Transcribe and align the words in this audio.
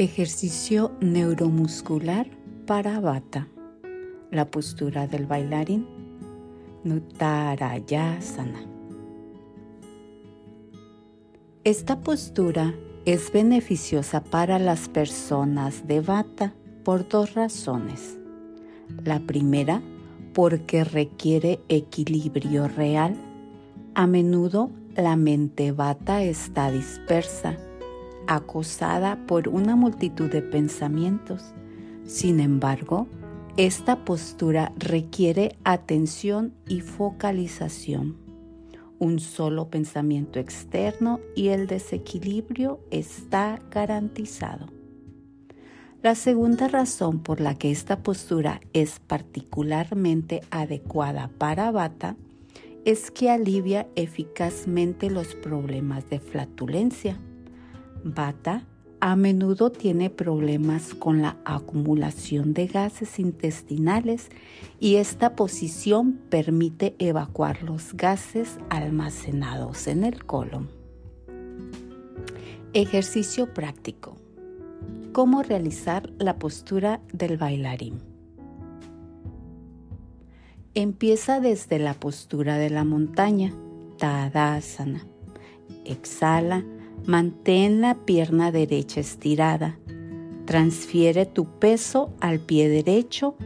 Ejercicio 0.00 0.92
neuromuscular 1.02 2.26
para 2.66 3.00
bata. 3.00 3.48
La 4.30 4.50
postura 4.50 5.06
del 5.06 5.26
bailarín. 5.26 5.86
Nutarayasana. 6.84 8.64
Esta 11.64 12.00
postura 12.00 12.74
es 13.04 13.30
beneficiosa 13.30 14.24
para 14.24 14.58
las 14.58 14.88
personas 14.88 15.86
de 15.86 16.00
bata 16.00 16.54
por 16.82 17.06
dos 17.06 17.34
razones. 17.34 18.16
La 19.04 19.20
primera, 19.20 19.82
porque 20.32 20.82
requiere 20.82 21.60
equilibrio 21.68 22.68
real. 22.68 23.18
A 23.94 24.06
menudo 24.06 24.70
la 24.96 25.16
mente 25.16 25.72
bata 25.72 26.22
está 26.22 26.70
dispersa 26.70 27.58
acosada 28.30 29.18
por 29.26 29.48
una 29.48 29.74
multitud 29.74 30.30
de 30.30 30.40
pensamientos. 30.40 31.52
Sin 32.04 32.38
embargo, 32.38 33.08
esta 33.56 34.04
postura 34.04 34.72
requiere 34.78 35.56
atención 35.64 36.54
y 36.68 36.80
focalización. 36.80 38.16
Un 39.00 39.18
solo 39.18 39.68
pensamiento 39.68 40.38
externo 40.38 41.18
y 41.34 41.48
el 41.48 41.66
desequilibrio 41.66 42.78
está 42.92 43.58
garantizado. 43.68 44.68
La 46.00 46.14
segunda 46.14 46.68
razón 46.68 47.18
por 47.18 47.40
la 47.40 47.56
que 47.56 47.72
esta 47.72 48.04
postura 48.04 48.60
es 48.72 49.00
particularmente 49.00 50.42
adecuada 50.50 51.32
para 51.36 51.72
Bata 51.72 52.14
es 52.84 53.10
que 53.10 53.28
alivia 53.28 53.88
eficazmente 53.96 55.10
los 55.10 55.34
problemas 55.34 56.08
de 56.08 56.20
flatulencia 56.20 57.20
Bata 58.04 58.66
a 59.00 59.16
menudo 59.16 59.70
tiene 59.70 60.10
problemas 60.10 60.92
con 60.92 61.22
la 61.22 61.38
acumulación 61.46 62.52
de 62.52 62.66
gases 62.66 63.18
intestinales 63.18 64.28
y 64.78 64.96
esta 64.96 65.36
posición 65.36 66.20
permite 66.28 66.96
evacuar 66.98 67.62
los 67.62 67.94
gases 67.94 68.58
almacenados 68.68 69.86
en 69.86 70.04
el 70.04 70.24
colon. 70.24 70.68
Ejercicio 72.74 73.54
práctico. 73.54 74.16
¿Cómo 75.12 75.42
realizar 75.42 76.10
la 76.18 76.38
postura 76.38 77.00
del 77.12 77.38
bailarín? 77.38 78.00
Empieza 80.74 81.40
desde 81.40 81.78
la 81.78 81.94
postura 81.94 82.58
de 82.58 82.70
la 82.70 82.84
montaña, 82.84 83.52
Tadasana. 83.98 85.06
Exhala 85.84 86.64
Mantén 87.06 87.80
la 87.80 87.94
pierna 87.94 88.52
derecha 88.52 89.00
estirada. 89.00 89.78
Transfiere 90.44 91.24
tu 91.24 91.46
peso 91.46 92.12
al 92.20 92.40
pie 92.40 92.68
derecho 92.68 93.36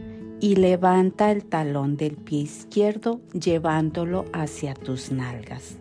y 0.41 0.55
levanta 0.55 1.31
el 1.31 1.45
talón 1.45 1.95
del 1.95 2.17
pie 2.17 2.39
izquierdo 2.41 3.21
llevándolo 3.31 4.25
hacia 4.33 4.73
tus 4.73 5.11
nalgas. 5.11 5.77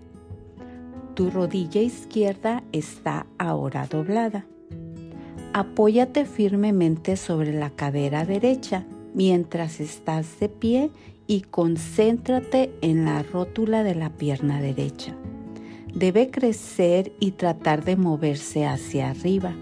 Tu 1.15 1.31
rodilla 1.31 1.81
izquierda 1.81 2.63
está 2.73 3.27
ahora 3.39 3.87
doblada. 3.89 4.47
Apóyate 5.53 6.27
firmemente 6.27 7.17
sobre 7.17 7.53
la 7.53 7.71
cadera 7.71 8.25
derecha 8.25 8.87
mientras 9.15 9.81
estás 9.81 10.39
de 10.39 10.49
pie 10.49 10.91
y 11.27 11.41
concéntrate 11.43 12.73
en 12.83 13.05
la 13.05 13.23
rótula 13.25 13.83
de 13.83 13.97
la 13.97 14.11
pierna 14.11 14.61
derecha 14.61 15.15
debe 15.95 16.31
crecer 16.31 17.13
y 17.21 17.33
tratar 17.33 17.85
de 17.85 17.97
moverse 17.97 18.67
hacia 18.67 19.11
arriba. 19.11 19.55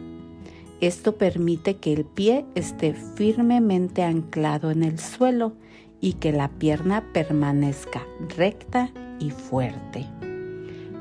Esto 0.80 1.16
permite 1.16 1.76
que 1.76 1.92
el 1.92 2.04
pie 2.04 2.44
esté 2.54 2.94
firmemente 2.94 4.02
anclado 4.02 4.70
en 4.70 4.82
el 4.82 4.98
suelo 4.98 5.52
y 6.00 6.14
que 6.14 6.32
la 6.32 6.48
pierna 6.48 7.04
permanezca 7.12 8.02
recta 8.36 8.90
y 9.20 9.30
fuerte. 9.30 10.06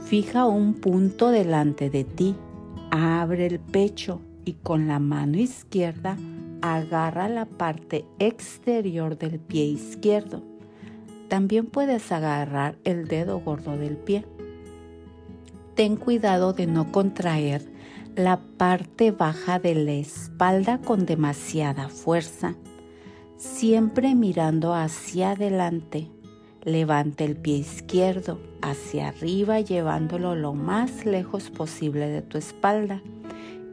Fija 0.05 0.45
un 0.45 0.75
punto 0.75 1.29
delante 1.29 1.89
de 1.89 2.03
ti, 2.03 2.35
abre 2.91 3.47
el 3.47 3.59
pecho 3.59 4.21
y 4.45 4.53
con 4.53 4.87
la 4.87 4.99
mano 4.99 5.37
izquierda 5.37 6.17
agarra 6.61 7.27
la 7.27 7.45
parte 7.45 8.05
exterior 8.19 9.17
del 9.17 9.39
pie 9.39 9.63
izquierdo. 9.63 10.43
También 11.27 11.65
puedes 11.65 12.11
agarrar 12.11 12.77
el 12.83 13.07
dedo 13.07 13.39
gordo 13.39 13.77
del 13.77 13.95
pie 13.97 14.25
ten 15.75 15.95
cuidado 15.95 16.53
de 16.53 16.67
no 16.67 16.91
contraer 16.91 17.69
la 18.15 18.41
parte 18.57 19.11
baja 19.11 19.59
de 19.59 19.75
la 19.75 19.93
espalda 19.93 20.79
con 20.79 21.05
demasiada 21.05 21.89
fuerza, 21.89 22.55
siempre 23.37 24.15
mirando 24.15 24.73
hacia 24.73 25.31
adelante. 25.31 26.09
Levanta 26.63 27.23
el 27.23 27.37
pie 27.37 27.57
izquierdo 27.57 28.39
hacia 28.61 29.07
arriba 29.07 29.59
llevándolo 29.61 30.35
lo 30.35 30.53
más 30.53 31.05
lejos 31.05 31.49
posible 31.49 32.07
de 32.07 32.21
tu 32.21 32.37
espalda. 32.37 33.01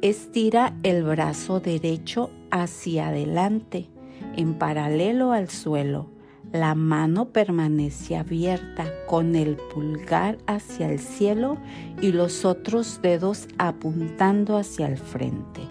Estira 0.00 0.74
el 0.84 1.02
brazo 1.02 1.60
derecho 1.60 2.30
hacia 2.50 3.08
adelante 3.08 3.88
en 4.36 4.54
paralelo 4.54 5.32
al 5.32 5.50
suelo 5.50 6.17
la 6.52 6.74
mano 6.74 7.28
permanece 7.28 8.16
abierta 8.16 8.86
con 9.06 9.36
el 9.36 9.56
pulgar 9.56 10.38
hacia 10.46 10.90
el 10.90 10.98
cielo 10.98 11.58
y 12.00 12.12
los 12.12 12.44
otros 12.44 13.00
dedos 13.02 13.48
apuntando 13.58 14.56
hacia 14.56 14.86
el 14.86 14.96
frente. 14.96 15.62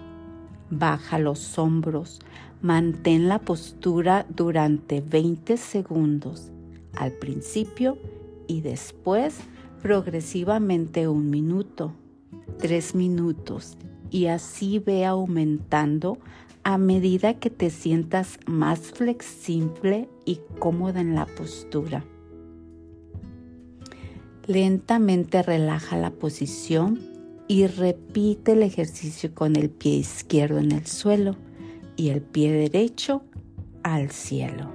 Baja 0.70 1.18
los 1.18 1.58
hombros, 1.58 2.20
mantén 2.62 3.28
la 3.28 3.40
postura 3.40 4.26
durante 4.28 5.00
20 5.00 5.56
segundos 5.56 6.52
al 6.96 7.12
principio 7.12 7.98
y 8.46 8.60
después 8.60 9.40
progresivamente 9.82 11.08
un 11.08 11.30
minuto, 11.30 11.92
tres 12.58 12.94
minutos 12.94 13.76
y 14.10 14.26
así 14.26 14.78
ve 14.78 15.04
aumentando 15.04 16.18
a 16.68 16.76
medida 16.76 17.32
que 17.32 17.48
te 17.48 17.70
sientas 17.70 18.38
más 18.44 18.80
flexible 18.80 20.06
y 20.26 20.40
cómoda 20.58 21.00
en 21.00 21.14
la 21.14 21.24
postura. 21.24 22.04
Lentamente 24.46 25.42
relaja 25.42 25.96
la 25.96 26.10
posición 26.10 27.00
y 27.48 27.66
repite 27.68 28.52
el 28.52 28.62
ejercicio 28.62 29.34
con 29.34 29.56
el 29.56 29.70
pie 29.70 29.92
izquierdo 29.92 30.58
en 30.58 30.72
el 30.72 30.84
suelo 30.84 31.36
y 31.96 32.10
el 32.10 32.20
pie 32.20 32.52
derecho 32.52 33.22
al 33.82 34.10
cielo. 34.10 34.70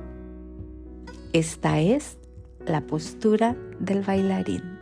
Esta 1.32 1.80
es 1.80 2.18
la 2.66 2.88
postura 2.88 3.56
del 3.80 4.02
bailarín. 4.02 4.73